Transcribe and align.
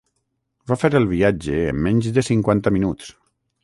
Va 0.71 0.77
fer 0.85 0.91
el 1.01 1.05
viatge 1.13 1.61
en 1.75 1.87
menys 1.89 2.11
de 2.19 2.27
cinquanta 2.33 2.77
minuts. 2.79 3.19